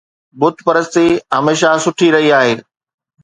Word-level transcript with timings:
بت 0.39 0.55
پرستي 0.65 1.07
هميشه 1.37 1.71
سٺي 1.83 2.07
رهي 2.15 2.29
آهي 2.39 2.53